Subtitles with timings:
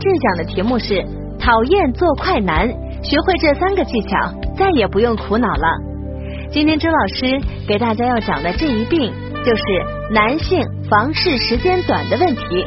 [0.00, 1.04] 这讲的题目是
[1.38, 2.66] 讨厌做快男，
[3.02, 5.68] 学会这三个技巧，再也不用苦恼了。
[6.50, 7.38] 今天周老师
[7.68, 9.12] 给大家要讲的这一病，
[9.44, 9.62] 就是
[10.10, 10.58] 男性
[10.88, 12.64] 房事时间短的问题。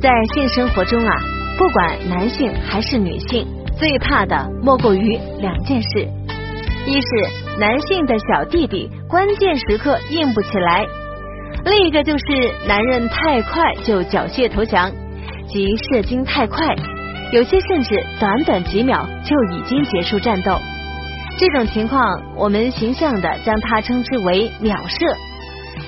[0.00, 1.16] 在性生活中啊，
[1.58, 3.44] 不管男性还是女性，
[3.76, 6.08] 最怕的莫过于两件事：
[6.86, 10.84] 一是男性的小弟弟关键时刻硬不起来；
[11.64, 12.24] 另一个就是
[12.68, 14.92] 男人太快就缴械投降。
[15.48, 16.74] 即射精太快，
[17.32, 20.58] 有些甚至短短几秒就已经结束战斗。
[21.38, 25.16] 这种情况，我们形象的将它称之为秒射。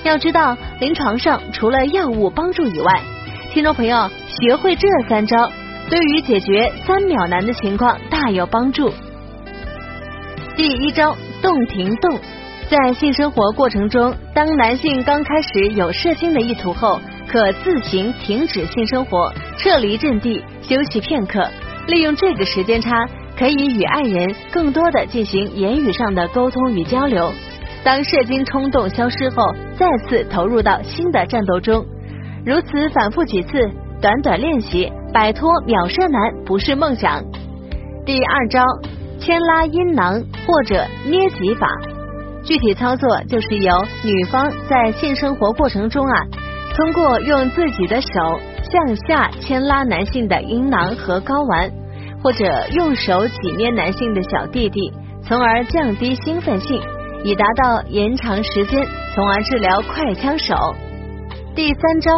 [0.04, 3.00] 要知道，临床上除了药物帮助以外，
[3.52, 5.50] 听众朋友学会这三招，
[5.88, 8.92] 对于解决三秒难的情况大有帮助。
[10.56, 12.18] 第一招，动停动。
[12.68, 19.32] 在性生活过程中，当男性刚开始有射精的意图后，可自行停止性生活。
[19.56, 21.48] 撤离阵地，休息片刻，
[21.86, 23.06] 利用这个时间差，
[23.38, 27.32] 可以与爱人更多的进行言语上的沟通与交流。
[27.84, 29.44] 当射精冲动消失后，
[29.78, 31.86] 再次投入到新的战斗中。
[32.44, 33.70] 如此反复几次，
[34.02, 37.22] 短短练习，摆脱秒射男不是梦想。
[38.04, 38.64] 第二招，
[39.20, 41.68] 牵拉阴囊或者捏脊法，
[42.46, 46.24] 具体操作就是由女方在性生活过程中啊，
[46.76, 48.08] 通过用自己的手。
[48.68, 51.70] 向下牵拉男性的阴囊和睾丸，
[52.20, 56.82] 或者用手挤捏男性的小弟弟，从而降低兴奋性，
[57.22, 60.56] 以达到延长时间，从而治疗快枪手。
[61.54, 62.10] 第三招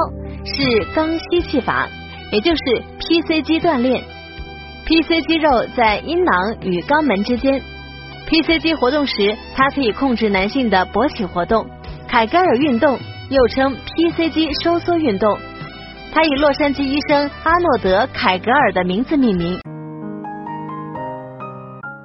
[0.42, 0.62] 是
[0.94, 1.86] 肛吸气法，
[2.32, 2.62] 也就是
[2.98, 4.02] PC 肌锻炼。
[4.86, 7.60] PC 肌肉在阴囊与肛门之间
[8.28, 11.66] ，PC 肌活动时，它可以控制男性的勃起活动。
[12.06, 12.98] 凯格尔运动
[13.30, 15.36] 又称 PC 肌收缩运动。
[16.12, 19.58] 它以洛杉矶医生阿诺德·凯格尔的名字命名。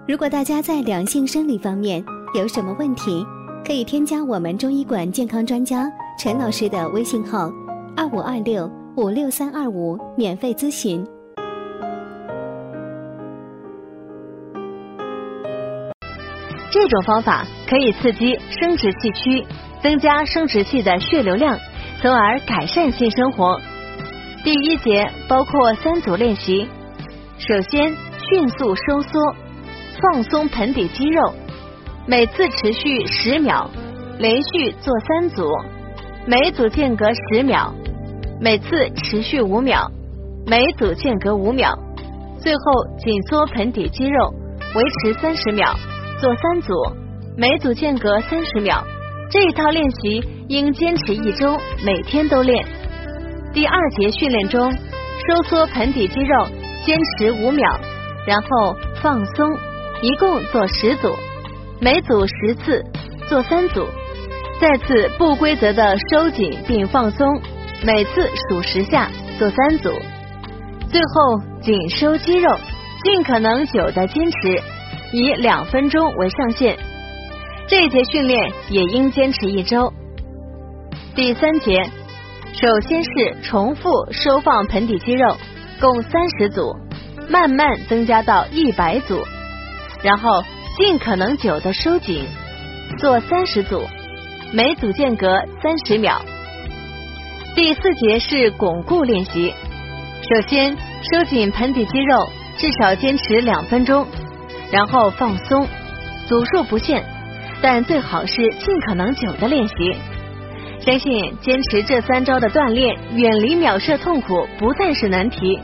[0.07, 2.03] 如果大家在两性生理方面
[2.35, 3.25] 有什么问题，
[3.65, 7.49] 可以添加我们中医馆健康专家陈老师的微信号：
[7.95, 11.05] 二五二六五六三二五，免费咨询。
[16.83, 19.45] 这种方法可以刺激生殖器区，
[19.82, 21.58] 增加生殖器的血流量，
[22.02, 23.61] 从而改善性生活。
[24.44, 26.67] 第一节包括三组练习，
[27.38, 27.95] 首先
[28.30, 29.33] 迅速收缩，
[30.02, 31.33] 放松盆底肌肉，
[32.05, 33.70] 每次持续十秒，
[34.20, 35.49] 连续做三组，
[36.26, 37.73] 每组间隔十秒，
[38.42, 39.89] 每次持续五秒，
[40.45, 41.80] 每组间隔五秒，
[42.42, 42.61] 最后
[42.99, 44.33] 紧缩盆底肌肉，
[44.76, 45.73] 维持三十秒，
[46.23, 46.73] 做三组，
[47.36, 48.82] 每组间隔三十秒。
[49.30, 52.66] 这一套练习应坚持一周，每天都练。
[53.54, 56.48] 第二节训练中，收缩盆底肌肉，
[56.86, 57.78] 坚持五秒，
[58.26, 59.52] 然后放松，
[60.02, 61.14] 一共做十组，
[61.82, 62.82] 每组十次，
[63.28, 63.86] 做三组，
[64.61, 67.28] 再次不规则的收紧并放松，
[67.84, 69.90] 每次数十下，做三组，
[70.90, 72.50] 最后紧收肌肉，
[73.04, 74.61] 尽可能久的坚持，
[75.13, 76.77] 以两分钟为上限。
[77.67, 79.93] 这一节训练也应坚持一周。
[81.15, 81.89] 第三节。
[82.55, 83.09] 首先是
[83.41, 85.35] 重复收放盆底肌肉，
[85.81, 86.71] 共三十组，
[87.27, 89.19] 慢慢增加到一百组，
[90.03, 90.29] 然后
[90.77, 92.25] 尽可能久的收紧，
[92.99, 93.81] 做三十组，
[94.53, 95.27] 每组间隔
[95.63, 96.21] 三十秒。
[97.55, 99.51] 第四节是巩固练习，
[100.21, 100.77] 首先
[101.11, 104.05] 收紧盆底肌肉，至少坚持两分钟，
[104.73, 105.67] 然后放松，
[106.28, 107.04] 组数不限，
[107.61, 109.73] 但最好是尽可能久的练习。
[110.80, 115.60] 相信坚持这三招的锻炼，远离秒射痛苦不再是难题。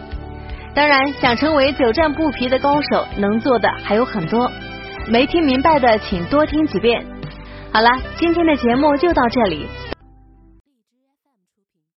[0.76, 4.52] 当然，想成为久战不疲的高手，能做的还有很多。
[5.08, 7.04] 没听明白的，请多听几遍。
[7.74, 9.66] 好了，今天的节目就到这里。